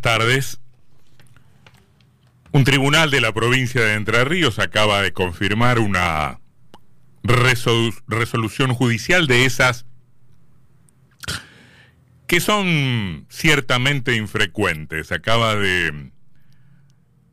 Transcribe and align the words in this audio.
Tardes. 0.00 0.60
Un 2.52 2.64
tribunal 2.64 3.10
de 3.10 3.20
la 3.20 3.32
provincia 3.32 3.82
de 3.82 3.94
Entre 3.94 4.24
Ríos 4.24 4.58
acaba 4.58 5.02
de 5.02 5.12
confirmar 5.12 5.78
una 5.78 6.40
resolución 7.22 8.74
judicial 8.74 9.26
de 9.26 9.44
esas 9.44 9.86
que 12.26 12.40
son 12.40 13.26
ciertamente 13.28 14.14
infrecuentes. 14.14 15.12
Acaba 15.12 15.56
de 15.56 16.10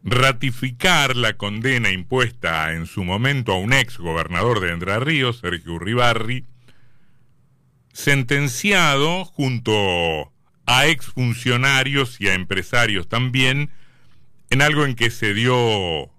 ratificar 0.04 1.16
la 1.16 1.38
condena 1.38 1.92
impuesta 1.92 2.74
en 2.74 2.86
su 2.86 3.04
momento 3.04 3.54
a 3.54 3.60
un 3.60 3.74
ex 3.74 3.98
gobernador 3.98 4.60
de 4.60 4.72
Entre 4.72 5.00
Ríos, 5.00 5.40
Sergio 5.40 5.74
Uribarri, 5.74 6.46
sentenciado 7.92 9.26
junto 9.26 10.32
a 10.68 10.86
exfuncionarios 10.88 12.20
y 12.22 12.28
a 12.28 12.36
empresarios 12.36 13.08
también 13.08 13.72
en 14.50 14.62
algo 14.62 14.86
en 14.86 14.96
que 14.96 15.10
se 15.10 15.34
dio 15.34 16.12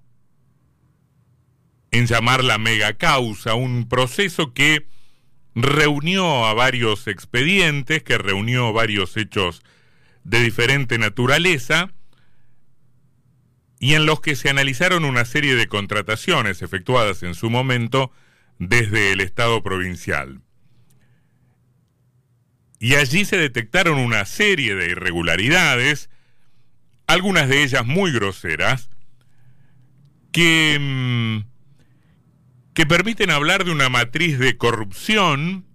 en 1.90 2.06
llamar 2.06 2.42
la 2.42 2.58
mega 2.58 2.94
causa, 2.94 3.54
un 3.54 3.88
proceso 3.88 4.52
que 4.52 4.86
reunió 5.54 6.46
a 6.46 6.54
varios 6.54 7.06
expedientes, 7.06 8.02
que 8.02 8.18
reunió 8.18 8.72
varios 8.72 9.16
hechos 9.16 9.62
de 10.24 10.40
diferente 10.42 10.98
naturaleza 10.98 11.92
y 13.78 13.94
en 13.94 14.06
los 14.06 14.20
que 14.20 14.34
se 14.34 14.50
analizaron 14.50 15.04
una 15.04 15.24
serie 15.24 15.54
de 15.54 15.68
contrataciones 15.68 16.62
efectuadas 16.62 17.22
en 17.22 17.34
su 17.34 17.50
momento 17.50 18.12
desde 18.58 19.12
el 19.12 19.20
Estado 19.20 19.62
provincial 19.62 20.40
y 22.78 22.94
allí 22.94 23.24
se 23.24 23.36
detectaron 23.36 23.98
una 23.98 24.24
serie 24.24 24.74
de 24.74 24.90
irregularidades, 24.90 26.10
algunas 27.06 27.48
de 27.48 27.62
ellas 27.62 27.84
muy 27.84 28.12
groseras, 28.12 28.90
que, 30.32 30.78
mm, 30.80 31.48
que 32.74 32.86
permiten 32.86 33.30
hablar 33.30 33.64
de 33.64 33.72
una 33.72 33.88
matriz 33.88 34.38
de 34.38 34.56
corrupción 34.56 35.66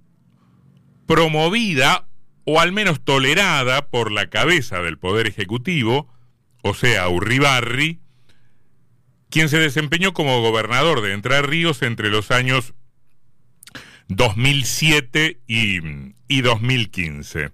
promovida 1.06 2.08
o 2.46 2.60
al 2.60 2.72
menos 2.72 3.04
tolerada 3.04 3.90
por 3.90 4.12
la 4.12 4.30
cabeza 4.30 4.82
del 4.82 4.98
Poder 4.98 5.28
Ejecutivo, 5.28 6.08
o 6.62 6.74
sea, 6.74 7.10
Urribarri, 7.10 8.00
quien 9.30 9.50
se 9.50 9.58
desempeñó 9.58 10.14
como 10.14 10.42
gobernador 10.42 11.02
de 11.02 11.14
Entre 11.14 11.42
Ríos 11.42 11.82
entre 11.82 12.10
los 12.10 12.32
años 12.32 12.74
2007 14.10 15.42
y, 15.48 15.80
y 16.28 16.42
2015. 16.42 17.52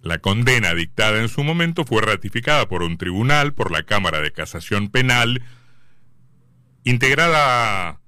La 0.00 0.18
condena 0.18 0.74
dictada 0.74 1.20
en 1.20 1.28
su 1.28 1.44
momento 1.44 1.84
fue 1.84 2.02
ratificada 2.02 2.68
por 2.68 2.82
un 2.82 2.98
tribunal, 2.98 3.54
por 3.54 3.70
la 3.70 3.84
Cámara 3.84 4.20
de 4.20 4.32
Casación 4.32 4.88
Penal, 4.88 5.42
integrada 6.84 8.00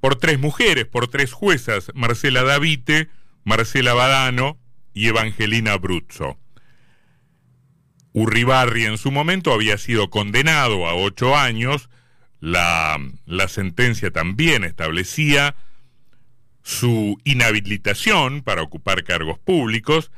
por 0.00 0.16
tres 0.16 0.40
mujeres, 0.40 0.86
por 0.86 1.08
tres 1.08 1.32
juezas, 1.32 1.92
Marcela 1.94 2.42
Davite, 2.42 3.08
Marcela 3.44 3.94
Badano 3.94 4.58
y 4.92 5.06
Evangelina 5.06 5.76
Bruzzo. 5.76 6.36
Urribarri 8.12 8.86
en 8.86 8.98
su 8.98 9.12
momento 9.12 9.52
había 9.52 9.78
sido 9.78 10.10
condenado 10.10 10.88
a 10.88 10.94
ocho 10.94 11.36
años, 11.36 11.90
la, 12.40 12.98
la 13.24 13.46
sentencia 13.46 14.10
también 14.10 14.64
establecía 14.64 15.54
su 16.62 17.18
inhabilitación 17.24 18.42
para 18.42 18.62
ocupar 18.62 19.04
cargos 19.04 19.38
públicos 19.38 20.10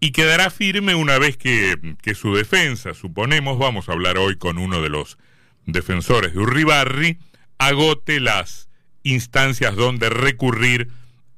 y 0.00 0.10
quedará 0.10 0.50
firme 0.50 0.96
una 0.96 1.18
vez 1.18 1.36
que, 1.36 1.76
su 2.14 2.34
defensa, 2.34 2.92
suponemos, 2.92 3.58
vamos 3.58 3.88
a 3.88 3.92
hablar 3.92 4.18
hoy 4.18 4.36
con 4.36 4.58
uno 4.58 4.82
de 4.82 4.88
los 4.88 5.16
defensores 5.64 6.34
de 6.34 6.40
Urribarri, 6.40 7.18
agote 7.58 8.18
las 8.18 8.68
instancias 9.04 9.76
donde 9.76 10.10
recurrir 10.10 10.88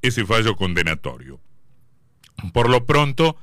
ese 0.01 0.25
fallo 0.25 0.55
condenatorio. 0.55 1.39
Por 2.53 2.69
lo 2.69 2.85
pronto, 2.85 3.37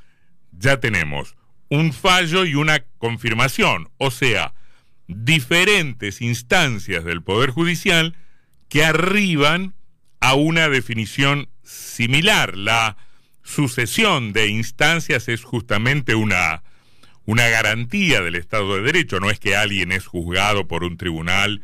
ya 0.50 0.80
tenemos 0.80 1.36
un 1.68 1.92
fallo 1.92 2.44
y 2.44 2.56
una 2.56 2.80
confirmación, 2.98 3.90
o 3.98 4.10
sea, 4.10 4.54
diferentes 5.06 6.20
instancias 6.20 7.04
del 7.04 7.22
Poder 7.22 7.50
Judicial 7.50 8.16
que 8.68 8.84
arriban 8.84 9.74
a 10.22 10.34
una 10.34 10.68
definición 10.68 11.48
similar. 11.64 12.56
La 12.56 12.96
sucesión 13.42 14.32
de 14.32 14.46
instancias 14.46 15.28
es 15.28 15.42
justamente 15.42 16.14
una, 16.14 16.62
una 17.26 17.48
garantía 17.48 18.22
del 18.22 18.36
Estado 18.36 18.76
de 18.76 18.82
Derecho. 18.82 19.18
No 19.18 19.30
es 19.30 19.40
que 19.40 19.56
alguien 19.56 19.90
es 19.90 20.06
juzgado 20.06 20.68
por 20.68 20.84
un 20.84 20.96
tribunal 20.96 21.60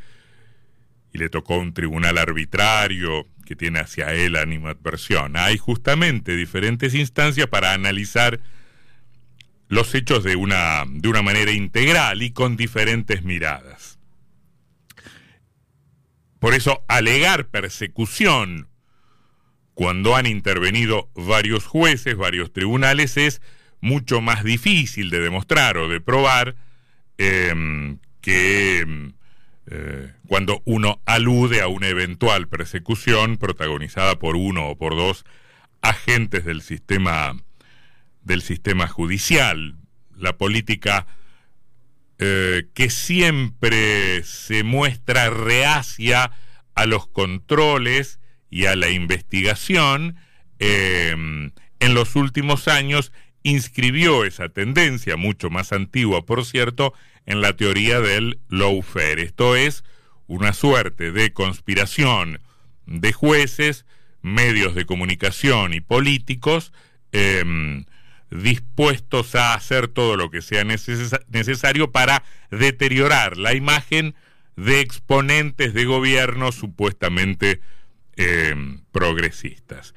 y 1.12 1.18
le 1.18 1.30
tocó 1.30 1.56
un 1.56 1.72
tribunal 1.72 2.18
arbitrario 2.18 3.28
que 3.46 3.54
tiene 3.54 3.78
hacia 3.78 4.12
él 4.12 4.34
animadversión. 4.34 5.36
Hay 5.36 5.56
justamente 5.56 6.34
diferentes 6.34 6.94
instancias 6.94 7.46
para 7.46 7.72
analizar 7.72 8.40
los 9.68 9.94
hechos 9.94 10.24
de 10.24 10.34
una, 10.34 10.84
de 10.86 11.08
una 11.08 11.22
manera 11.22 11.52
integral 11.52 12.22
y 12.22 12.32
con 12.32 12.56
diferentes 12.56 13.22
miradas. 13.22 13.97
Por 16.38 16.54
eso, 16.54 16.84
alegar 16.88 17.48
persecución 17.48 18.68
cuando 19.74 20.16
han 20.16 20.26
intervenido 20.26 21.08
varios 21.14 21.64
jueces, 21.64 22.16
varios 22.16 22.52
tribunales, 22.52 23.16
es 23.16 23.40
mucho 23.80 24.20
más 24.20 24.42
difícil 24.42 25.10
de 25.10 25.20
demostrar 25.20 25.76
o 25.78 25.88
de 25.88 26.00
probar 26.00 26.56
em, 27.16 27.98
que 28.20 28.80
em, 28.80 29.12
eh, 29.70 30.12
cuando 30.26 30.62
uno 30.64 31.00
alude 31.04 31.60
a 31.60 31.68
una 31.68 31.88
eventual 31.88 32.48
persecución 32.48 33.36
protagonizada 33.36 34.18
por 34.18 34.34
uno 34.34 34.68
o 34.68 34.76
por 34.76 34.96
dos 34.96 35.24
agentes 35.82 36.44
del 36.44 36.62
sistema 36.62 37.36
del 38.22 38.42
sistema 38.42 38.88
judicial. 38.88 39.76
La 40.16 40.36
política 40.36 41.06
eh, 42.18 42.66
que 42.74 42.90
siempre 42.90 44.22
se 44.24 44.64
muestra 44.64 45.30
reacia 45.30 46.32
a 46.74 46.86
los 46.86 47.06
controles 47.06 48.18
y 48.50 48.66
a 48.66 48.76
la 48.76 48.90
investigación, 48.90 50.16
em, 50.58 51.52
en 51.80 51.94
los 51.94 52.16
últimos 52.16 52.66
años 52.68 53.12
inscribió 53.42 54.24
esa 54.24 54.48
tendencia, 54.48 55.16
mucho 55.16 55.50
más 55.50 55.72
antigua 55.72 56.26
por 56.26 56.44
cierto, 56.44 56.92
en 57.26 57.40
la 57.40 57.56
teoría 57.56 58.00
del 58.00 58.40
lawfare. 58.48 59.22
Esto 59.22 59.54
es 59.54 59.84
una 60.26 60.52
suerte 60.52 61.12
de 61.12 61.32
conspiración 61.32 62.40
de 62.86 63.12
jueces, 63.12 63.84
medios 64.22 64.74
de 64.74 64.86
comunicación 64.86 65.74
y 65.74 65.80
políticos, 65.80 66.72
em, 67.12 67.84
dispuestos 68.30 69.34
a 69.34 69.54
hacer 69.54 69.88
todo 69.88 70.16
lo 70.16 70.30
que 70.30 70.42
sea 70.42 70.64
necesario 70.64 71.90
para 71.92 72.24
deteriorar 72.50 73.36
la 73.36 73.54
imagen 73.54 74.14
de 74.56 74.80
exponentes 74.80 75.72
de 75.72 75.84
gobierno 75.84 76.52
supuestamente 76.52 77.60
em, 78.16 78.80
progresistas. 78.90 79.94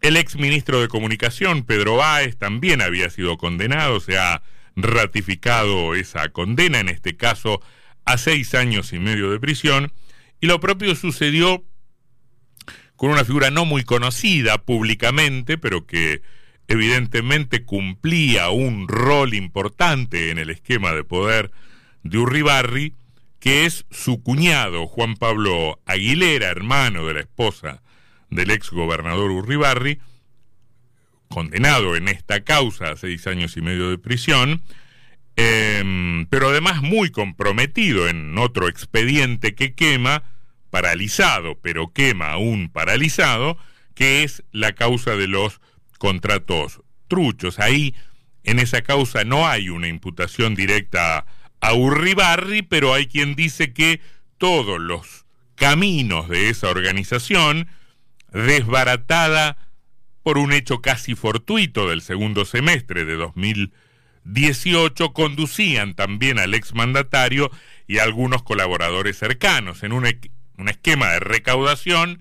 El 0.00 0.16
ex 0.16 0.36
ministro 0.36 0.80
de 0.80 0.88
Comunicación, 0.88 1.64
Pedro 1.64 1.96
Báez, 1.96 2.36
también 2.36 2.82
había 2.82 3.10
sido 3.10 3.36
condenado, 3.36 4.00
se 4.00 4.18
ha 4.18 4.42
ratificado 4.76 5.94
esa 5.94 6.28
condena, 6.28 6.80
en 6.80 6.88
este 6.88 7.16
caso 7.16 7.60
a 8.04 8.16
seis 8.16 8.54
años 8.54 8.92
y 8.92 8.98
medio 8.98 9.30
de 9.30 9.40
prisión, 9.40 9.92
y 10.40 10.46
lo 10.46 10.60
propio 10.60 10.94
sucedió 10.94 11.64
con 12.96 13.10
una 13.10 13.24
figura 13.24 13.50
no 13.50 13.64
muy 13.64 13.84
conocida 13.84 14.58
públicamente, 14.58 15.58
pero 15.58 15.86
que 15.86 16.22
evidentemente 16.68 17.64
cumplía 17.64 18.50
un 18.50 18.86
rol 18.86 19.34
importante 19.34 20.30
en 20.30 20.38
el 20.38 20.50
esquema 20.50 20.92
de 20.92 21.02
poder 21.02 21.50
de 22.02 22.18
Urribarri, 22.18 22.94
que 23.40 23.64
es 23.64 23.86
su 23.90 24.22
cuñado 24.22 24.86
Juan 24.86 25.16
Pablo 25.16 25.80
Aguilera, 25.86 26.48
hermano 26.48 27.06
de 27.06 27.14
la 27.14 27.20
esposa 27.20 27.82
del 28.30 28.50
ex 28.50 28.70
gobernador 28.70 29.30
Urribarri, 29.30 29.98
condenado 31.28 31.96
en 31.96 32.08
esta 32.08 32.44
causa 32.44 32.90
a 32.90 32.96
seis 32.96 33.26
años 33.26 33.56
y 33.56 33.62
medio 33.62 33.88
de 33.88 33.98
prisión, 33.98 34.62
em, 35.36 36.26
pero 36.26 36.48
además 36.50 36.82
muy 36.82 37.10
comprometido 37.10 38.08
en 38.08 38.36
otro 38.36 38.68
expediente 38.68 39.54
que 39.54 39.74
quema, 39.74 40.24
paralizado, 40.70 41.58
pero 41.62 41.92
quema 41.94 42.32
aún 42.32 42.68
paralizado, 42.68 43.56
que 43.94 44.22
es 44.22 44.44
la 44.52 44.74
causa 44.74 45.16
de 45.16 45.28
los 45.28 45.60
contratos 45.98 46.80
truchos. 47.08 47.58
Ahí, 47.58 47.94
en 48.44 48.58
esa 48.58 48.82
causa, 48.82 49.24
no 49.24 49.46
hay 49.46 49.68
una 49.68 49.88
imputación 49.88 50.54
directa 50.54 51.26
a 51.60 51.74
Urribarri, 51.74 52.62
pero 52.62 52.94
hay 52.94 53.06
quien 53.06 53.34
dice 53.34 53.72
que 53.72 54.00
todos 54.38 54.80
los 54.80 55.26
caminos 55.56 56.28
de 56.28 56.48
esa 56.48 56.68
organización, 56.68 57.68
desbaratada 58.32 59.56
por 60.22 60.38
un 60.38 60.52
hecho 60.52 60.80
casi 60.80 61.14
fortuito 61.14 61.88
del 61.88 62.02
segundo 62.02 62.44
semestre 62.44 63.04
de 63.04 63.70
18 64.24 65.12
conducían 65.12 65.94
también 65.94 66.38
al 66.38 66.54
exmandatario 66.54 67.50
y 67.86 67.98
a 67.98 68.04
algunos 68.04 68.42
colaboradores 68.42 69.18
cercanos 69.18 69.82
en 69.82 69.92
un, 69.92 70.06
un 70.58 70.68
esquema 70.68 71.08
de 71.12 71.20
recaudación 71.20 72.20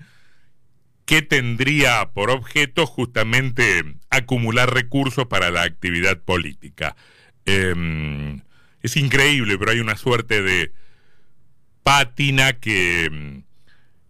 que 1.08 1.22
tendría 1.22 2.12
por 2.14 2.30
objeto 2.30 2.86
justamente 2.86 3.96
acumular 4.10 4.74
recursos 4.74 5.26
para 5.26 5.50
la 5.52 5.64
actividad 5.64 6.20
política. 6.20 6.98
Em, 7.46 8.42
es 8.84 8.98
increíble, 8.98 9.58
pero 9.58 9.72
hay 9.72 9.80
una 9.80 9.96
suerte 9.96 10.44
de 10.44 10.74
pátina 11.82 12.54
que 12.60 13.42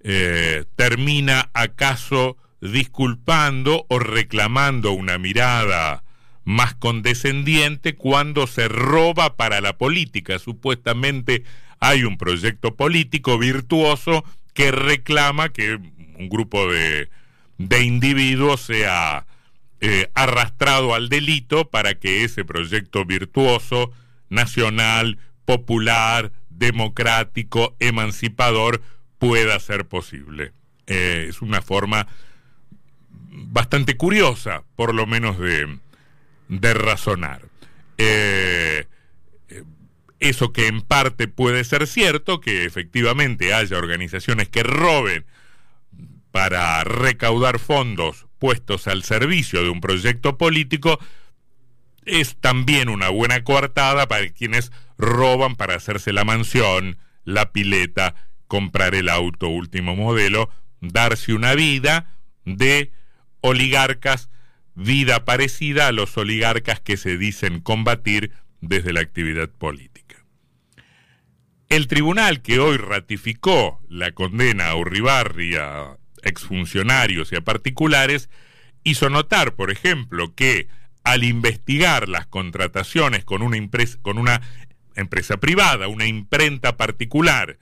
eh, 0.02 0.66
termina 0.76 1.52
acaso 1.54 2.36
disculpando 2.62 3.86
o 3.90 4.00
reclamando 4.00 4.92
una 4.92 5.20
mirada 5.20 6.04
más 6.46 6.74
condescendiente 6.74 7.94
cuando 7.94 8.48
se 8.48 8.68
roba 8.70 9.36
para 9.36 9.62
la 9.62 9.78
política. 9.78 10.40
Supuestamente 10.40 11.44
hay 11.80 12.06
un 12.06 12.18
proyecto 12.18 12.76
político 12.76 13.38
virtuoso 13.38 14.26
que 14.56 14.72
reclama 14.72 15.50
que 15.50 15.80
un 16.18 16.30
grupo 16.30 16.68
de, 16.72 17.10
individuos 17.82 18.62
sea 18.62 19.26
eh, 19.82 20.10
arrastrado 20.14 20.94
al 20.94 21.10
delito 21.10 21.70
para 21.70 21.96
que 21.96 22.24
ese 22.24 22.44
proyecto 22.46 23.06
virtuoso, 23.06 23.92
nacional, 24.30 25.20
popular, 25.46 26.32
democrático, 26.50 27.76
emancipador, 27.80 28.82
pueda 29.20 29.60
ser 29.60 29.88
posible. 29.88 30.52
Eh, 30.88 31.28
es 31.30 31.42
una 31.42 31.62
forma 31.62 32.08
bastante 33.10 33.98
curiosa, 33.98 34.64
por 34.76 34.94
lo 34.94 35.06
menos, 35.06 35.38
de, 35.38 35.78
de 36.48 36.74
razonar. 36.74 37.42
Eh, 37.98 38.86
eso 40.20 40.52
que 40.52 40.68
en 40.68 40.82
parte 40.82 41.28
puede 41.28 41.64
ser 41.64 41.88
cierto, 41.88 42.40
que 42.42 42.66
efectivamente 42.66 43.54
haya 43.54 43.78
organizaciones 43.78 44.50
que 44.50 44.64
roben 44.64 45.26
para 46.32 46.84
recaudar 46.84 47.60
fondos 47.60 48.28
puestos 48.40 48.88
al 48.88 49.04
servicio 49.04 49.64
de 49.64 49.70
un 49.70 49.82
proyecto 49.82 50.38
político 50.38 51.00
es 52.06 52.38
también 52.38 52.90
una 52.90 53.10
buena 53.10 53.44
coartada 53.44 54.08
para 54.08 54.30
quienes 54.30 54.72
roban 54.98 55.56
para 55.56 55.76
hacerse 55.76 56.14
la 56.14 56.24
mansión, 56.24 56.98
la 57.26 57.52
pileta, 57.52 58.16
comprar 58.48 58.96
el 58.96 59.10
auto 59.10 59.50
último 59.50 59.96
modelo, 59.96 60.50
darse 60.80 61.34
una 61.34 61.54
vida 61.54 62.18
de 62.46 62.92
oligarcas, 63.42 64.30
vida 64.74 65.26
parecida 65.26 65.88
a 65.88 65.92
los 65.92 66.18
oligarcas 66.18 66.80
que 66.80 66.98
se 66.98 67.18
dicen 67.18 67.60
combatir 67.60 68.32
desde 68.62 68.94
la 68.94 69.02
actividad 69.02 69.50
política. 69.50 70.24
El 71.70 71.88
tribunal 71.88 72.42
que 72.42 72.60
hoy 72.60 72.78
ratificó 72.78 73.82
la 73.90 74.14
condena 74.14 74.70
a 74.70 74.76
Uribarri 74.76 75.56
a 75.56 75.98
exfuncionarios 76.28 77.32
y 77.32 77.36
a 77.36 77.42
particulares, 77.42 78.30
hizo 78.84 79.10
notar, 79.10 79.56
por 79.56 79.72
ejemplo, 79.72 80.34
que 80.36 80.68
al 81.04 81.24
investigar 81.24 82.10
las 82.10 82.28
contrataciones 82.28 83.24
con 83.24 83.42
una, 83.42 83.58
empresa, 83.58 83.98
con 84.02 84.18
una 84.18 84.42
empresa 84.96 85.38
privada, 85.38 85.88
una 85.88 86.06
imprenta 86.06 86.78
particular, 86.78 87.60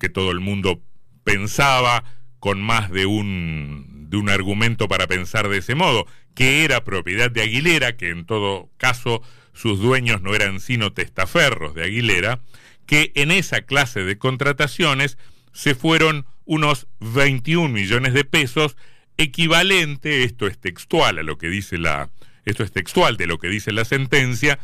que 0.00 0.08
todo 0.08 0.30
el 0.30 0.40
mundo 0.40 0.82
pensaba 1.22 2.04
con 2.40 2.60
más 2.60 2.90
de 2.90 3.06
un, 3.06 4.06
de 4.10 4.16
un 4.16 4.28
argumento 4.28 4.88
para 4.88 5.06
pensar 5.06 5.48
de 5.48 5.58
ese 5.58 5.74
modo, 5.74 6.06
que 6.34 6.64
era 6.64 6.84
propiedad 6.84 7.30
de 7.30 7.42
Aguilera, 7.42 7.96
que 7.96 8.10
en 8.10 8.26
todo 8.26 8.70
caso 8.76 9.22
sus 9.52 9.80
dueños 9.80 10.20
no 10.20 10.34
eran 10.34 10.60
sino 10.60 10.92
testaferros 10.92 11.74
de 11.74 11.84
Aguilera, 11.84 12.40
que 12.86 13.12
en 13.14 13.30
esa 13.30 13.62
clase 13.62 14.04
de 14.04 14.18
contrataciones 14.18 15.16
se 15.54 15.74
fueron 15.74 16.26
unos 16.44 16.86
21 17.00 17.70
millones 17.70 18.12
de 18.12 18.24
pesos, 18.24 18.76
equivalente, 19.16 20.24
esto 20.24 20.46
es 20.46 20.58
textual 20.58 21.18
a 21.18 21.22
lo 21.22 21.38
que 21.38 21.48
dice 21.48 21.78
la, 21.78 22.10
esto 22.44 22.62
es 22.62 22.72
textual 22.72 23.16
de 23.16 23.26
lo 23.26 23.38
que 23.38 23.48
dice 23.48 23.72
la 23.72 23.86
sentencia, 23.86 24.58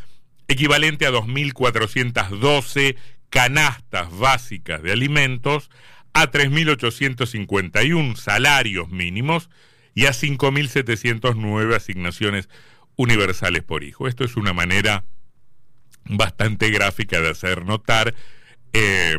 equivalente 0.49 1.07
a 1.07 1.11
2.412 1.11 2.97
canastas 3.31 4.19
básicas 4.19 4.83
de 4.83 4.93
alimentos, 4.93 5.71
a 6.13 6.31
3.851 6.31 8.17
salarios 8.17 8.91
mínimos 8.91 9.49
y 9.95 10.07
a 10.07 10.11
5.709 10.11 11.75
asignaciones 11.75 12.49
universales 12.97 13.63
por 13.63 13.85
hijo. 13.85 14.09
Esto 14.09 14.25
es 14.25 14.37
una 14.37 14.53
manera 14.53 15.05
bastante 16.05 16.71
gráfica 16.71 17.21
de 17.21 17.31
hacer 17.31 17.65
notar 17.65 18.15
eh, 18.73 19.19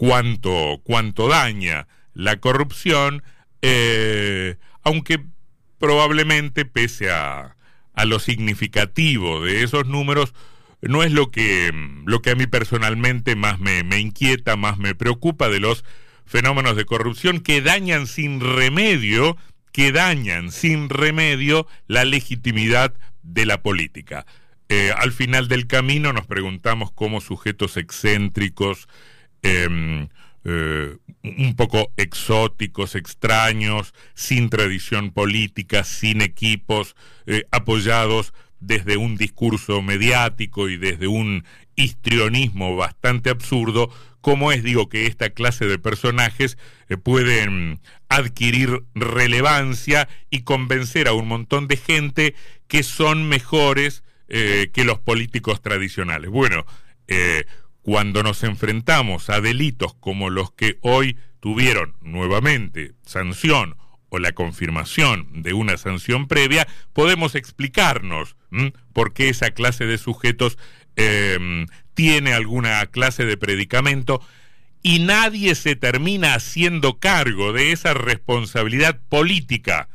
cuánto, 0.00 0.80
cuánto 0.82 1.28
daña 1.28 1.86
la 2.14 2.40
corrupción, 2.40 3.22
eh, 3.60 4.56
aunque 4.82 5.22
probablemente 5.78 6.64
pese 6.64 7.10
a, 7.10 7.54
a, 7.92 8.04
lo 8.06 8.18
significativo 8.18 9.44
de 9.44 9.62
esos 9.62 9.86
números, 9.86 10.32
no 10.80 11.02
es 11.02 11.12
lo 11.12 11.30
que, 11.30 11.70
lo 12.06 12.22
que 12.22 12.30
a 12.30 12.34
mí 12.34 12.46
personalmente 12.46 13.36
más 13.36 13.60
me, 13.60 13.84
me 13.84 13.98
inquieta, 13.98 14.56
más 14.56 14.78
me 14.78 14.94
preocupa 14.94 15.50
de 15.50 15.60
los 15.60 15.84
fenómenos 16.24 16.76
de 16.76 16.86
corrupción 16.86 17.40
que 17.40 17.60
dañan 17.60 18.06
sin 18.06 18.40
remedio, 18.40 19.36
que 19.70 19.92
dañan 19.92 20.50
sin 20.50 20.88
remedio 20.88 21.66
la 21.88 22.06
legitimidad 22.06 22.94
de 23.22 23.44
la 23.44 23.60
política. 23.60 24.24
Eh, 24.70 24.94
al 24.96 25.12
final 25.12 25.46
del 25.46 25.66
camino 25.66 26.14
nos 26.14 26.26
preguntamos 26.26 26.90
cómo 26.90 27.20
sujetos 27.20 27.76
excéntricos, 27.76 28.88
Em, 29.42 30.08
eh, 30.44 30.96
un 31.22 31.54
poco 31.54 31.92
exóticos, 31.98 32.94
extraños, 32.94 33.92
sin 34.14 34.48
tradición 34.48 35.10
política, 35.10 35.84
sin 35.84 36.22
equipos, 36.22 36.96
eh, 37.26 37.44
apoyados 37.50 38.32
desde 38.58 38.96
un 38.96 39.16
discurso 39.16 39.82
mediático 39.82 40.70
y 40.70 40.78
desde 40.78 41.08
un 41.08 41.44
histrionismo 41.76 42.74
bastante 42.74 43.28
absurdo, 43.28 43.90
como 44.22 44.50
es, 44.50 44.62
digo, 44.62 44.88
que 44.88 45.06
esta 45.06 45.28
clase 45.30 45.66
de 45.66 45.78
personajes 45.78 46.56
eh, 46.88 46.96
pueden 46.96 47.80
adquirir 48.08 48.82
relevancia 48.94 50.08
y 50.30 50.42
convencer 50.42 51.06
a 51.06 51.12
un 51.12 51.28
montón 51.28 51.68
de 51.68 51.76
gente 51.76 52.34
que 52.66 52.82
son 52.82 53.28
mejores 53.28 54.04
que 54.72 54.84
los 54.84 55.00
políticos 55.00 55.60
tradicionales. 55.60 56.30
Bueno, 56.30 56.64
cuando 57.90 58.22
nos 58.22 58.44
enfrentamos 58.44 59.30
a 59.30 59.40
delitos 59.40 59.94
como 59.94 60.30
los 60.30 60.52
que 60.52 60.78
hoy 60.80 61.16
tuvieron 61.40 61.96
nuevamente 62.00 62.92
sanción 63.04 63.74
o 64.10 64.20
la 64.20 64.30
confirmación 64.30 65.42
de 65.42 65.54
una 65.54 65.76
sanción 65.76 66.28
previa, 66.28 66.68
podemos 66.92 67.34
explicarnos 67.34 68.36
por 68.92 69.12
qué 69.12 69.28
esa 69.28 69.50
clase 69.50 69.86
de 69.86 69.98
sujetos 69.98 70.56
em, 70.94 71.66
tiene 71.94 72.32
alguna 72.32 72.86
clase 72.86 73.24
de 73.24 73.36
predicamento 73.36 74.20
y 74.84 75.00
nadie 75.00 75.56
se 75.56 75.74
termina 75.74 76.34
haciendo 76.34 77.00
cargo 77.00 77.52
de 77.52 77.72
esa 77.72 77.92
responsabilidad 77.92 79.00
política. 79.08 79.88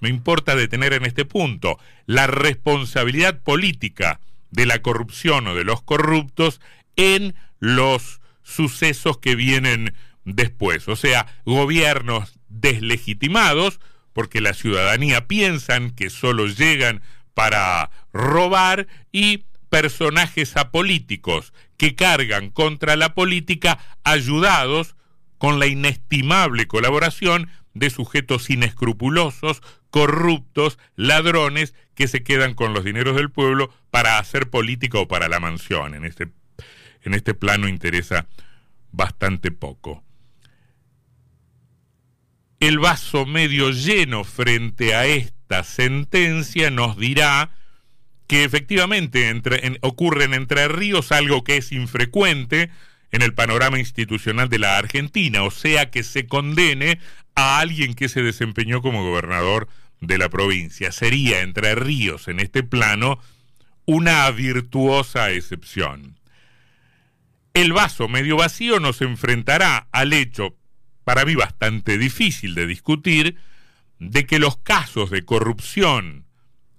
Me 0.00 0.10
importa 0.10 0.56
detener 0.56 0.92
en 0.92 1.06
este 1.06 1.24
punto. 1.24 1.78
La 2.04 2.26
responsabilidad 2.26 3.40
política 3.42 4.20
de 4.50 4.66
la 4.66 4.82
corrupción 4.82 5.46
o 5.46 5.54
de 5.54 5.64
los 5.64 5.80
corruptos 5.80 6.60
en 7.00 7.34
los 7.60 8.20
sucesos 8.42 9.18
que 9.18 9.34
vienen 9.34 9.94
después. 10.24 10.86
O 10.86 10.96
sea, 10.96 11.26
gobiernos 11.46 12.38
deslegitimados, 12.48 13.80
porque 14.12 14.42
la 14.42 14.52
ciudadanía 14.52 15.26
piensan 15.26 15.92
que 15.92 16.10
solo 16.10 16.46
llegan 16.46 17.00
para 17.32 17.90
robar 18.12 18.86
y 19.12 19.44
personajes 19.70 20.58
apolíticos 20.58 21.54
que 21.78 21.94
cargan 21.94 22.50
contra 22.50 22.96
la 22.96 23.14
política 23.14 23.78
ayudados 24.04 24.94
con 25.38 25.58
la 25.58 25.68
inestimable 25.68 26.66
colaboración 26.66 27.48
de 27.72 27.88
sujetos 27.88 28.50
inescrupulosos, 28.50 29.62
corruptos, 29.88 30.78
ladrones 30.96 31.74
que 31.94 32.08
se 32.08 32.22
quedan 32.22 32.52
con 32.52 32.74
los 32.74 32.84
dineros 32.84 33.16
del 33.16 33.30
pueblo 33.30 33.72
para 33.90 34.18
hacer 34.18 34.50
política 34.50 34.98
o 34.98 35.08
para 35.08 35.28
la 35.28 35.40
mansión. 35.40 35.94
En 35.94 36.04
este 36.04 36.28
en 37.02 37.14
este 37.14 37.34
plano 37.34 37.68
interesa 37.68 38.26
bastante 38.92 39.50
poco. 39.50 40.04
El 42.58 42.78
vaso 42.78 43.24
medio 43.24 43.70
lleno 43.70 44.24
frente 44.24 44.94
a 44.94 45.06
esta 45.06 45.64
sentencia 45.64 46.70
nos 46.70 46.96
dirá 46.98 47.50
que 48.26 48.44
efectivamente 48.44 49.32
ocurre 49.80 50.24
en 50.24 50.34
Entre 50.34 50.68
Ríos 50.68 51.10
algo 51.10 51.42
que 51.42 51.56
es 51.56 51.72
infrecuente 51.72 52.70
en 53.10 53.22
el 53.22 53.34
panorama 53.34 53.78
institucional 53.78 54.48
de 54.48 54.60
la 54.60 54.78
Argentina, 54.78 55.42
o 55.42 55.50
sea 55.50 55.90
que 55.90 56.02
se 56.02 56.26
condene 56.26 57.00
a 57.34 57.58
alguien 57.58 57.94
que 57.94 58.08
se 58.08 58.22
desempeñó 58.22 58.82
como 58.82 59.02
gobernador 59.02 59.68
de 60.00 60.18
la 60.18 60.28
provincia. 60.28 60.92
Sería 60.92 61.40
Entre 61.40 61.74
Ríos 61.74 62.28
en 62.28 62.40
este 62.40 62.62
plano 62.62 63.18
una 63.86 64.30
virtuosa 64.30 65.30
excepción. 65.32 66.19
El 67.52 67.72
vaso 67.72 68.08
medio 68.08 68.36
vacío 68.36 68.78
nos 68.78 69.02
enfrentará 69.02 69.88
al 69.90 70.12
hecho, 70.12 70.56
para 71.04 71.24
mí 71.24 71.34
bastante 71.34 71.98
difícil 71.98 72.54
de 72.54 72.66
discutir, 72.66 73.36
de 73.98 74.24
que 74.24 74.38
los 74.38 74.56
casos 74.58 75.10
de 75.10 75.24
corrupción 75.24 76.26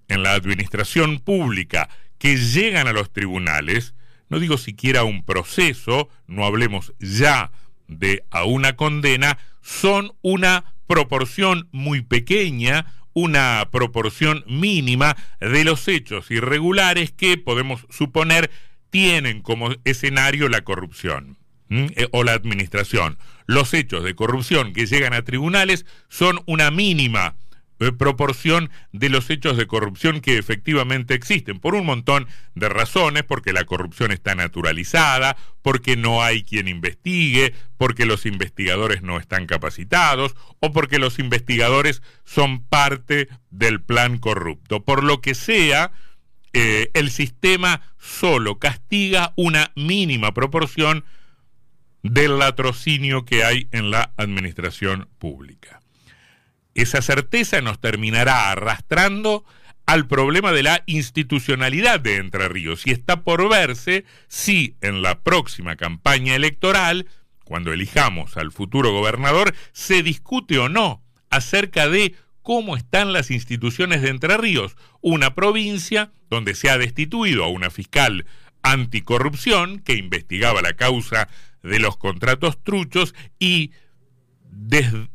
en 0.07 0.23
la 0.23 0.33
administración 0.33 1.19
pública 1.19 1.89
que 2.17 2.37
llegan 2.37 2.87
a 2.87 2.93
los 2.93 3.11
tribunales, 3.11 3.95
no 4.29 4.39
digo 4.39 4.57
siquiera 4.57 5.03
un 5.03 5.25
proceso, 5.25 6.09
no 6.27 6.45
hablemos 6.45 6.93
ya 6.99 7.51
de 7.87 8.23
a 8.31 8.45
una 8.45 8.75
condena, 8.75 9.37
son 9.61 10.13
una 10.21 10.73
proporción 10.87 11.67
muy 11.71 12.01
pequeña, 12.01 12.85
una 13.13 13.67
proporción 13.71 14.43
mínima 14.47 15.17
de 15.39 15.65
los 15.65 15.87
hechos 15.87 16.31
irregulares 16.31 17.11
que 17.11 17.37
podemos 17.37 17.85
suponer 17.89 18.49
tienen 18.91 19.41
como 19.41 19.71
escenario 19.83 20.47
la 20.47 20.61
corrupción 20.61 21.37
eh, 21.69 22.07
o 22.11 22.23
la 22.23 22.33
administración. 22.33 23.17
Los 23.47 23.73
hechos 23.73 24.03
de 24.03 24.13
corrupción 24.13 24.73
que 24.73 24.85
llegan 24.85 25.13
a 25.13 25.23
tribunales 25.23 25.85
son 26.09 26.41
una 26.45 26.69
mínima 26.69 27.35
eh, 27.81 27.91
proporción 27.93 28.69
de 28.91 29.09
los 29.09 29.29
hechos 29.31 29.57
de 29.57 29.65
corrupción 29.65 30.21
que 30.21 30.37
efectivamente 30.37 31.15
existen, 31.15 31.59
por 31.59 31.73
un 31.73 31.85
montón 31.85 32.27
de 32.53 32.69
razones, 32.69 33.23
porque 33.23 33.53
la 33.53 33.63
corrupción 33.63 34.11
está 34.11 34.35
naturalizada, 34.35 35.35
porque 35.63 35.97
no 35.97 36.21
hay 36.21 36.43
quien 36.43 36.67
investigue, 36.67 37.55
porque 37.77 38.05
los 38.05 38.27
investigadores 38.27 39.01
no 39.01 39.17
están 39.17 39.47
capacitados, 39.47 40.35
o 40.59 40.71
porque 40.71 40.99
los 40.99 41.17
investigadores 41.17 42.03
son 42.23 42.61
parte 42.61 43.29
del 43.49 43.81
plan 43.81 44.19
corrupto. 44.19 44.83
Por 44.83 45.03
lo 45.03 45.19
que 45.21 45.33
sea, 45.33 45.91
eh, 46.53 46.89
el 46.93 47.11
sistema 47.11 47.81
solo 47.97 48.59
castiga 48.59 49.33
una 49.35 49.71
mínima 49.75 50.33
proporción 50.33 51.05
del 52.03 52.39
latrocinio 52.39 53.25
que 53.25 53.43
hay 53.43 53.67
en 53.71 53.91
la 53.91 54.11
administración 54.17 55.07
pública. 55.19 55.81
Esa 56.73 57.01
certeza 57.01 57.61
nos 57.61 57.79
terminará 57.79 58.51
arrastrando 58.51 59.45
al 59.85 60.07
problema 60.07 60.51
de 60.51 60.63
la 60.63 60.83
institucionalidad 60.85 61.99
de 61.99 62.17
Entre 62.17 62.47
Ríos 62.47 62.85
y 62.85 62.91
está 62.91 63.23
por 63.23 63.47
verse 63.49 64.05
si 64.27 64.75
en 64.81 65.01
la 65.01 65.21
próxima 65.21 65.75
campaña 65.75 66.35
electoral, 66.35 67.07
cuando 67.43 67.73
elijamos 67.73 68.37
al 68.37 68.51
futuro 68.51 68.91
gobernador, 68.91 69.53
se 69.73 70.03
discute 70.03 70.59
o 70.59 70.69
no 70.69 71.03
acerca 71.29 71.89
de 71.89 72.15
cómo 72.41 72.75
están 72.75 73.13
las 73.13 73.31
instituciones 73.31 74.01
de 74.01 74.09
Entre 74.09 74.37
Ríos, 74.37 74.75
una 75.01 75.35
provincia 75.35 76.11
donde 76.29 76.55
se 76.55 76.69
ha 76.69 76.77
destituido 76.77 77.43
a 77.43 77.49
una 77.49 77.69
fiscal 77.69 78.25
anticorrupción 78.63 79.79
que 79.79 79.95
investigaba 79.95 80.61
la 80.61 80.73
causa 80.73 81.27
de 81.63 81.79
los 81.79 81.97
contratos 81.97 82.63
truchos 82.63 83.13
y 83.39 83.71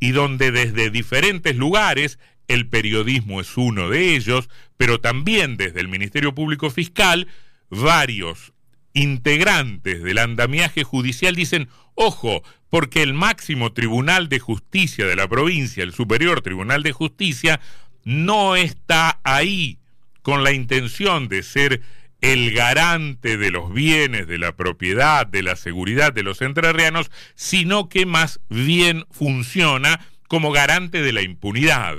y 0.00 0.12
donde 0.12 0.50
desde 0.50 0.90
diferentes 0.90 1.56
lugares, 1.56 2.18
el 2.48 2.68
periodismo 2.68 3.40
es 3.40 3.56
uno 3.56 3.90
de 3.90 4.16
ellos, 4.16 4.48
pero 4.76 5.00
también 5.00 5.56
desde 5.56 5.80
el 5.80 5.88
Ministerio 5.88 6.34
Público 6.34 6.70
Fiscal, 6.70 7.28
varios 7.68 8.52
integrantes 8.96 10.02
del 10.02 10.18
andamiaje 10.18 10.82
judicial 10.82 11.36
dicen, 11.36 11.68
ojo, 11.94 12.42
porque 12.70 13.02
el 13.02 13.12
máximo 13.14 13.72
tribunal 13.72 14.28
de 14.28 14.38
justicia 14.40 15.06
de 15.06 15.14
la 15.14 15.28
provincia, 15.28 15.84
el 15.84 15.92
superior 15.92 16.40
tribunal 16.40 16.82
de 16.82 16.92
justicia, 16.92 17.60
no 18.04 18.56
está 18.56 19.20
ahí 19.22 19.78
con 20.22 20.44
la 20.44 20.52
intención 20.52 21.28
de 21.28 21.42
ser 21.42 21.82
el 22.22 22.52
garante 22.52 23.36
de 23.36 23.50
los 23.50 23.72
bienes, 23.72 24.26
de 24.26 24.38
la 24.38 24.56
propiedad, 24.56 25.26
de 25.26 25.42
la 25.42 25.56
seguridad 25.56 26.14
de 26.14 26.22
los 26.22 26.40
entrerrianos, 26.40 27.10
sino 27.34 27.90
que 27.90 28.06
más 28.06 28.40
bien 28.48 29.04
funciona 29.10 30.00
como 30.26 30.52
garante 30.52 31.02
de 31.02 31.12
la 31.12 31.20
impunidad, 31.20 31.96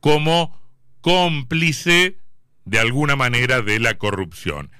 como 0.00 0.60
cómplice 1.00 2.18
de 2.66 2.78
alguna 2.78 3.16
manera 3.16 3.62
de 3.62 3.80
la 3.80 3.94
corrupción. 3.96 4.70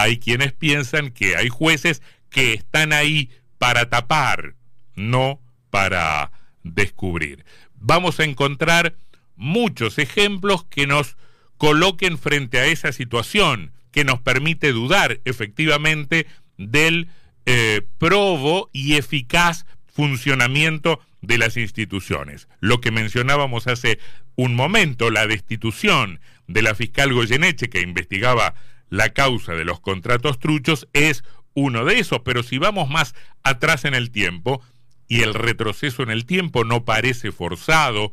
Hay 0.00 0.18
quienes 0.18 0.52
piensan 0.52 1.10
que 1.10 1.36
hay 1.36 1.48
jueces 1.48 2.02
que 2.30 2.52
están 2.52 2.92
ahí 2.92 3.30
para 3.58 3.88
tapar, 3.88 4.54
no 4.94 5.40
para 5.70 6.30
descubrir. 6.62 7.44
Vamos 7.74 8.20
a 8.20 8.24
encontrar 8.24 8.94
muchos 9.34 9.98
ejemplos 9.98 10.64
que 10.64 10.86
nos 10.86 11.16
coloquen 11.56 12.16
frente 12.16 12.60
a 12.60 12.66
esa 12.66 12.92
situación 12.92 13.72
que 13.90 14.04
nos 14.04 14.20
permite 14.20 14.72
dudar 14.72 15.20
efectivamente 15.24 16.26
del 16.56 17.08
eh, 17.46 17.82
probo 17.98 18.70
y 18.72 18.94
eficaz 18.94 19.66
funcionamiento 19.86 21.00
de 21.22 21.38
las 21.38 21.56
instituciones. 21.56 22.46
Lo 22.60 22.80
que 22.80 22.92
mencionábamos 22.92 23.66
hace 23.66 23.98
un 24.36 24.54
momento, 24.54 25.10
la 25.10 25.26
destitución 25.26 26.20
de 26.46 26.62
la 26.62 26.76
fiscal 26.76 27.12
Goyeneche 27.12 27.68
que 27.68 27.80
investigaba 27.80 28.54
la 28.90 29.10
causa 29.10 29.54
de 29.54 29.64
los 29.64 29.80
contratos 29.80 30.38
truchos 30.38 30.88
es 30.92 31.24
uno 31.54 31.84
de 31.84 31.98
esos, 31.98 32.20
pero 32.20 32.42
si 32.42 32.58
vamos 32.58 32.88
más 32.88 33.14
atrás 33.42 33.84
en 33.84 33.94
el 33.94 34.10
tiempo, 34.10 34.62
y 35.08 35.22
el 35.22 35.34
retroceso 35.34 36.02
en 36.02 36.10
el 36.10 36.26
tiempo 36.26 36.64
no 36.64 36.84
parece 36.84 37.32
forzado, 37.32 38.12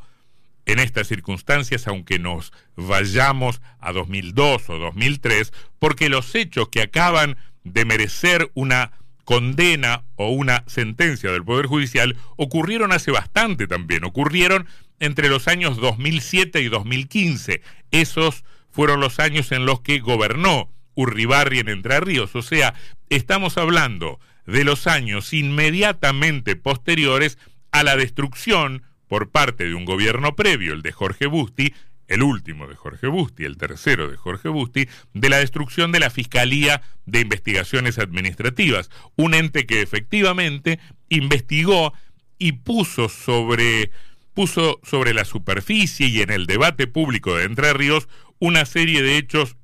en 0.66 0.80
estas 0.80 1.08
circunstancias, 1.08 1.88
aunque 1.88 2.20
nos 2.20 2.52
vayamos 2.76 3.62
a 3.80 3.92
2002 3.94 4.70
o 4.70 4.78
2003, 4.80 5.54
porque 5.80 6.10
los 6.10 6.34
hechos 6.36 6.70
que 6.70 6.82
acaban 6.82 7.38
de 7.64 7.86
merecer 7.86 8.50
una 8.56 8.92
condena 9.24 10.04
o 10.16 10.30
una 10.30 10.64
sentencia 10.68 11.32
del 11.32 11.44
Poder 11.44 11.66
Judicial 11.66 12.16
ocurrieron 12.36 12.92
hace 12.92 13.12
bastante 13.12 13.68
también, 13.68 14.04
ocurrieron 14.04 14.68
entre 15.00 15.30
los 15.30 15.48
años 15.48 15.78
2007 15.78 16.62
y 16.62 16.70
2015. 16.70 17.62
Esos 17.92 18.44
fueron 18.76 19.00
los 19.00 19.20
años 19.20 19.54
en 19.54 19.66
los 19.66 19.80
que 19.80 20.00
gobernó 20.00 20.70
Urribarri 20.96 21.60
en 21.60 21.70
Entre 21.70 22.00
Ríos, 22.02 22.36
o 22.36 22.42
sea, 22.42 22.74
estamos 23.10 23.58
hablando 23.58 24.20
de 24.46 24.66
los 24.66 24.86
años 24.86 25.32
inmediatamente 25.34 26.56
posteriores 26.56 27.38
a 27.72 27.84
la 27.84 27.96
destrucción 27.96 28.84
por 29.08 29.30
parte 29.30 29.66
de 29.66 29.76
un 29.76 29.86
gobierno 29.86 30.36
previo, 30.36 30.74
el 30.74 30.82
de 30.82 30.92
Jorge 30.92 31.26
Busti, 31.26 31.74
el 32.08 32.22
último 32.22 32.68
de 32.68 32.76
Jorge 32.76 33.08
Busti, 33.08 33.46
el 33.46 33.58
tercero 33.58 34.10
de 34.10 34.18
Jorge 34.18 34.50
Busti, 34.50 34.88
de 35.14 35.30
la 35.30 35.38
destrucción 35.38 35.92
de 35.92 36.00
la 36.00 36.10
Fiscalía 36.10 36.82
de 37.06 37.22
Investigaciones 37.22 37.98
Administrativas, 37.98 38.90
un 39.16 39.34
ente 39.34 39.66
que 39.66 39.82
efectivamente 39.82 40.80
investigó 41.10 41.94
y 42.38 42.52
puso 42.54 43.10
sobre, 43.10 43.92
puso 44.34 44.80
sobre 44.84 45.14
la 45.14 45.26
superficie 45.26 46.08
y 46.08 46.22
en 46.22 46.32
el 46.32 46.46
debate 46.46 46.88
público 46.88 47.36
de 47.36 47.46
Entre 47.46 47.74
Ríos 47.74 48.08
una 48.40 48.66
serie 48.66 49.02
de 49.02 49.18
hechos 49.18 49.58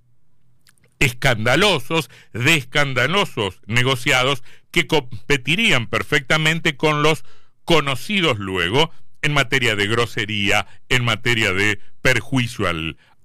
escandalosos, 1.00 2.10
de 2.34 2.56
escandalosos 2.56 3.60
negociados 3.66 4.44
que 4.70 4.88
competirían 4.88 5.88
perfectamente 5.88 6.78
con 6.78 7.04
los 7.04 7.26
conocidos 7.66 8.38
luego 8.38 8.92
en 9.22 9.34
materia 9.34 9.76
de 9.76 9.88
grosería, 9.88 10.68
en 10.90 11.04
materia 11.04 11.54
de 11.54 11.80
perjuicio 12.02 12.68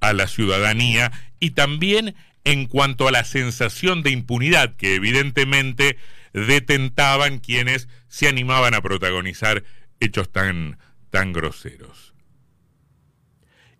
a 0.00 0.12
la 0.12 0.26
ciudadanía 0.26 1.12
y 1.40 1.50
también 1.50 2.14
en 2.44 2.66
cuanto 2.66 3.08
a 3.08 3.12
la 3.12 3.24
sensación 3.24 4.02
de 4.02 4.10
impunidad 4.10 4.76
que 4.76 4.94
evidentemente 4.94 5.98
detentaban 6.32 7.38
quienes 7.38 7.88
se 8.08 8.28
animaban 8.28 8.74
a 8.74 8.82
protagonizar 8.82 9.64
hechos 10.00 10.30
tan, 10.30 10.78
tan 11.10 11.32
groseros. 11.32 12.14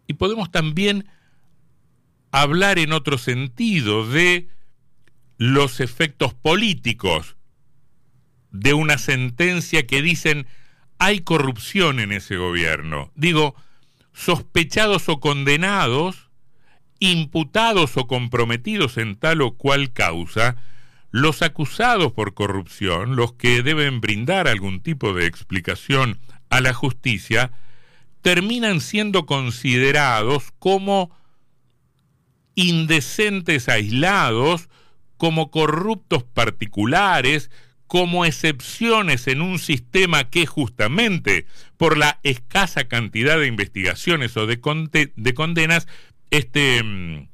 Y 0.06 0.14
podemos 0.14 0.50
también 0.50 1.06
hablar 2.30 2.78
en 2.78 2.92
otro 2.92 3.18
sentido 3.18 4.06
de 4.06 4.48
los 5.38 5.80
efectos 5.80 6.34
políticos 6.34 7.36
de 8.50 8.74
una 8.74 8.98
sentencia 8.98 9.86
que 9.86 10.02
dicen 10.02 10.46
hay 10.98 11.20
corrupción 11.20 12.00
en 12.00 12.12
ese 12.12 12.36
gobierno. 12.36 13.12
Digo, 13.14 13.54
sospechados 14.12 15.08
o 15.08 15.20
condenados, 15.20 16.30
imputados 17.00 17.96
o 17.96 18.06
comprometidos 18.06 18.96
en 18.96 19.16
tal 19.16 19.42
o 19.42 19.56
cual 19.56 19.92
causa, 19.92 20.56
los 21.10 21.42
acusados 21.42 22.12
por 22.12 22.34
corrupción, 22.34 23.16
los 23.16 23.34
que 23.34 23.62
deben 23.62 24.00
brindar 24.00 24.48
algún 24.48 24.80
tipo 24.80 25.12
de 25.12 25.26
explicación 25.26 26.18
a 26.48 26.60
la 26.60 26.72
justicia, 26.72 27.52
terminan 28.22 28.80
siendo 28.80 29.26
considerados 29.26 30.52
como 30.58 31.10
indecentes 32.56 33.68
aislados, 33.68 34.68
como 35.16 35.52
corruptos 35.52 36.24
particulares, 36.24 37.50
como 37.86 38.24
excepciones 38.24 39.28
en 39.28 39.40
un 39.40 39.60
sistema 39.60 40.28
que 40.28 40.44
justamente 40.46 41.46
por 41.76 41.96
la 41.96 42.18
escasa 42.24 42.88
cantidad 42.88 43.38
de 43.38 43.46
investigaciones 43.46 44.36
o 44.36 44.46
de, 44.46 44.58
de 45.14 45.34
condenas 45.34 45.86
este, 46.30 46.82
mm, 46.82 47.28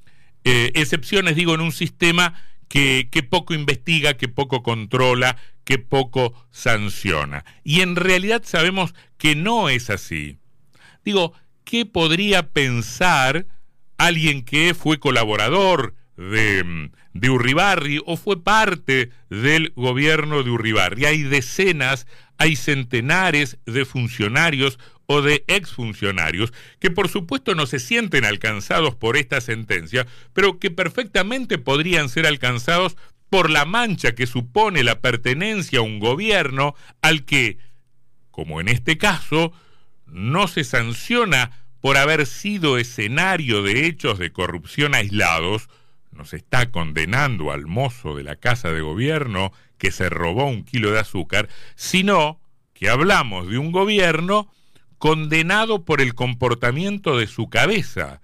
Eh, 0.44 0.72
excepciones, 0.74 1.36
digo, 1.36 1.54
en 1.54 1.60
un 1.60 1.72
sistema 1.72 2.34
que 2.68 3.06
poco 3.30 3.54
investiga, 3.54 4.14
que 4.14 4.28
poco 4.28 4.62
controla, 4.62 5.36
que 5.64 5.78
poco 5.78 6.34
sanciona. 6.50 7.44
Y 7.64 7.80
en 7.82 7.96
realidad 7.96 8.42
sabemos 8.44 8.94
que 9.18 9.36
no 9.36 9.68
es 9.68 9.90
así. 9.90 10.38
Digo, 11.04 11.32
¿qué 11.64 11.86
podría 11.86 12.48
pensar 12.52 13.46
alguien 14.06 14.44
que 14.44 14.74
fue 14.74 14.98
colaborador 14.98 15.94
de, 16.16 16.90
de 17.14 17.30
Urribarri 17.30 18.00
o 18.04 18.16
fue 18.16 18.42
parte 18.42 19.10
del 19.30 19.72
gobierno 19.76 20.42
de 20.42 20.50
Urribarri? 20.50 21.04
Hay 21.06 21.22
decenas, 21.22 22.06
hay 22.38 22.56
centenares 22.56 23.58
de 23.66 23.84
funcionarios 23.84 24.78
o 25.06 25.20
de 25.20 25.44
exfuncionarios 25.46 26.52
que 26.78 26.90
por 26.90 27.08
supuesto 27.08 27.54
no 27.54 27.66
se 27.66 27.78
sienten 27.78 28.24
alcanzados 28.24 28.94
por 28.94 29.16
esta 29.16 29.40
sentencia, 29.40 30.06
pero 30.32 30.58
que 30.58 30.70
perfectamente 30.70 31.58
podrían 31.58 32.08
ser 32.08 32.26
alcanzados 32.26 32.96
por 33.30 33.50
la 33.50 33.64
mancha 33.64 34.14
que 34.14 34.26
supone 34.26 34.82
la 34.84 35.00
pertenencia 35.00 35.78
a 35.78 35.82
un 35.82 36.00
gobierno 36.00 36.74
al 37.00 37.24
que, 37.24 37.58
como 38.30 38.60
en 38.60 38.68
este 38.68 38.98
caso, 38.98 39.52
no 40.06 40.48
se 40.48 40.64
sanciona 40.64 41.61
por 41.82 41.98
haber 41.98 42.26
sido 42.26 42.78
escenario 42.78 43.62
de 43.62 43.86
hechos 43.86 44.18
de 44.18 44.32
corrupción 44.32 44.94
aislados, 44.94 45.68
nos 46.12 46.32
está 46.32 46.70
condenando 46.70 47.50
al 47.50 47.66
mozo 47.66 48.16
de 48.16 48.22
la 48.22 48.36
casa 48.36 48.70
de 48.70 48.80
gobierno 48.80 49.52
que 49.78 49.90
se 49.90 50.08
robó 50.08 50.46
un 50.46 50.64
kilo 50.64 50.92
de 50.92 51.00
azúcar, 51.00 51.48
sino 51.74 52.40
que 52.72 52.88
hablamos 52.88 53.48
de 53.48 53.58
un 53.58 53.72
gobierno 53.72 54.48
condenado 54.98 55.84
por 55.84 56.00
el 56.00 56.14
comportamiento 56.14 57.18
de 57.18 57.26
su 57.26 57.50
cabeza. 57.50 58.20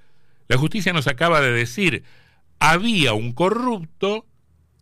La 0.46 0.56
justicia 0.56 0.92
nos 0.92 1.08
acaba 1.08 1.40
de 1.40 1.50
decir, 1.50 2.04
había 2.60 3.12
un 3.12 3.32
corrupto 3.32 4.24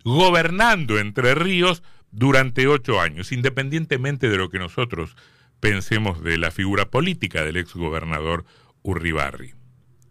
gobernando 0.05 0.99
Entre 0.99 1.35
Ríos 1.35 1.83
durante 2.11 2.67
ocho 2.67 3.01
años, 3.01 3.33
independientemente 3.33 4.29
de 4.29 4.37
lo 4.37 4.51
que 4.51 4.59
nosotros 4.59 5.17
pensemos 5.61 6.23
de 6.23 6.37
la 6.37 6.51
figura 6.51 6.91
política 6.91 7.43
del 7.43 7.57
exgobernador 7.57 8.45
Urribarri. 8.87 9.55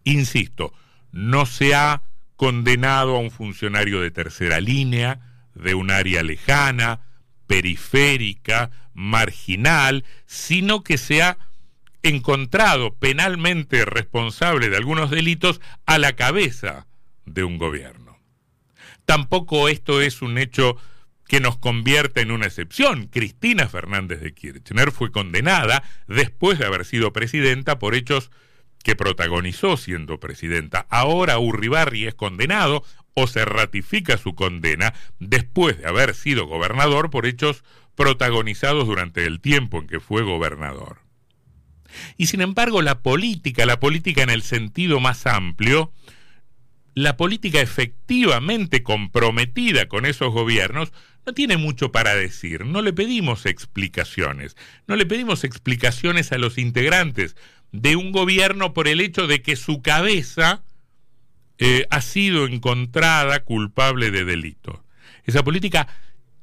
Insisto, 0.03 0.73
no 1.11 1.45
se 1.45 1.73
ha 1.73 2.03
condenado 2.35 3.15
a 3.15 3.19
un 3.19 3.31
funcionario 3.31 4.01
de 4.01 4.11
tercera 4.11 4.59
línea, 4.59 5.47
de 5.53 5.73
un 5.73 5.89
área 5.89 6.21
lejana, 6.21 6.99
periférica, 7.47 8.71
marginal, 8.93 10.03
sino 10.25 10.83
que 10.83 10.97
se 10.97 11.23
ha 11.23 11.37
encontrado 12.03 12.95
penalmente 12.95 13.85
responsable 13.85 14.69
de 14.69 14.77
algunos 14.77 15.09
delitos 15.09 15.61
a 15.85 15.97
la 15.97 16.13
cabeza 16.13 16.85
de 17.25 17.43
un 17.43 17.57
gobierno. 17.57 18.19
Tampoco 19.05 19.69
esto 19.69 20.01
es 20.01 20.21
un 20.21 20.37
hecho 20.37 20.77
que 21.27 21.39
nos 21.39 21.57
convierte 21.57 22.21
en 22.21 22.31
una 22.31 22.45
excepción. 22.45 23.07
Cristina 23.07 23.67
Fernández 23.67 24.19
de 24.19 24.33
Kirchner 24.33 24.91
fue 24.91 25.11
condenada 25.11 25.83
después 26.07 26.59
de 26.59 26.65
haber 26.65 26.85
sido 26.85 27.13
presidenta 27.13 27.79
por 27.79 27.95
hechos 27.95 28.31
que 28.85 28.95
protagonizó 28.95 29.77
siendo 29.77 30.19
presidenta. 30.19 30.85
Ahora 30.91 31.39
Urribarri 31.39 32.05
es 32.05 32.13
condenado 32.13 32.83
o 33.15 33.25
se 33.25 33.43
ratifica 33.43 34.19
su 34.19 34.35
condena 34.35 34.93
después 35.19 35.79
de 35.79 35.87
haber 35.87 36.13
sido 36.13 36.45
gobernador 36.45 37.09
por 37.09 37.25
hechos 37.25 37.63
protagonizados 37.95 38.85
durante 38.85 39.25
el 39.25 39.41
tiempo 39.41 39.79
en 39.79 39.87
que 39.87 39.99
fue 39.99 40.21
gobernador. 40.21 40.99
Y 42.15 42.27
sin 42.27 42.41
embargo, 42.41 42.83
la 42.83 43.01
política, 43.01 43.65
la 43.65 43.79
política 43.79 44.21
en 44.21 44.29
el 44.29 44.43
sentido 44.43 44.99
más 44.99 45.25
amplio, 45.25 45.91
la 46.93 47.17
política 47.17 47.61
efectivamente 47.61 48.83
comprometida 48.83 49.87
con 49.87 50.05
esos 50.05 50.31
gobiernos, 50.31 50.93
no 51.25 51.33
tiene 51.33 51.57
mucho 51.57 51.91
para 51.91 52.13
decir. 52.13 52.65
No 52.65 52.83
le 52.83 52.93
pedimos 52.93 53.47
explicaciones. 53.47 54.55
No 54.85 54.95
le 54.95 55.07
pedimos 55.07 55.43
explicaciones 55.43 56.31
a 56.31 56.37
los 56.37 56.59
integrantes 56.59 57.35
de 57.81 57.95
un 57.95 58.11
gobierno 58.11 58.73
por 58.73 58.87
el 58.87 59.01
hecho 59.01 59.27
de 59.27 59.41
que 59.41 59.55
su 59.55 59.81
cabeza 59.81 60.63
eh, 61.57 61.85
ha 61.89 62.01
sido 62.01 62.45
encontrada 62.45 63.43
culpable 63.43 64.11
de 64.11 64.25
delito. 64.25 64.83
Esa 65.25 65.43
política 65.43 65.87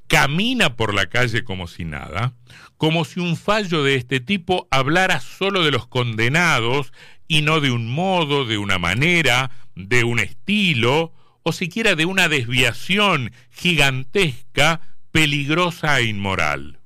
camina 0.09 0.77
por 0.77 0.95
la 0.95 1.07
calle 1.07 1.43
como 1.45 1.67
si 1.69 1.85
nada, 1.85 2.35
como 2.77 3.05
si 3.05 3.21
un 3.21 3.37
fallo 3.37 3.83
de 3.83 3.95
este 3.95 4.21
tipo 4.21 4.69
hablara 4.71 5.21
solo 5.21 5.65
de 5.65 5.71
los 5.71 5.87
condenados 5.87 6.93
y 7.29 7.43
no 7.43 7.61
de 7.61 7.71
un 7.71 7.89
modo, 7.89 8.45
de 8.45 8.59
una 8.59 8.79
manera, 8.79 9.51
de 9.75 10.05
un 10.05 10.19
estilo, 10.19 11.13
o 11.43 11.53
siquiera 11.53 11.95
de 11.95 12.05
una 12.05 12.29
desviación 12.29 13.33
gigantesca, 13.51 14.81
peligrosa 15.13 15.99
e 15.99 16.05
inmoral. 16.05 16.79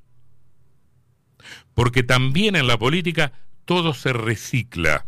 Porque 1.74 2.02
también 2.02 2.54
en 2.56 2.66
la 2.66 2.78
política 2.78 3.32
todo 3.66 3.92
se 3.92 4.14
recicla. 4.14 5.06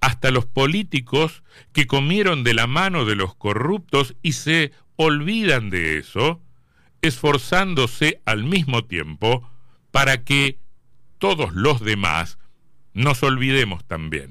Hasta 0.00 0.32
los 0.32 0.46
políticos 0.46 1.44
que 1.72 1.86
comieron 1.86 2.42
de 2.42 2.54
la 2.54 2.66
mano 2.66 3.04
de 3.04 3.14
los 3.14 3.36
corruptos 3.36 4.16
y 4.22 4.32
se 4.32 4.72
olvidan 4.96 5.70
de 5.70 5.98
eso, 5.98 6.42
esforzándose 7.02 8.20
al 8.24 8.42
mismo 8.42 8.84
tiempo 8.84 9.48
para 9.92 10.24
que 10.24 10.58
todos 11.18 11.54
los 11.54 11.80
demás 11.80 12.38
nos 12.94 13.22
olvidemos 13.22 13.84
también. 13.86 14.26